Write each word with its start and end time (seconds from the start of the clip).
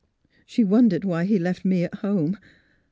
She 0.47 0.63
wondered 0.63 1.05
why 1.05 1.25
he 1.25 1.37
left 1.37 1.63
me 1.63 1.83
at 1.83 1.93
home. 1.93 2.39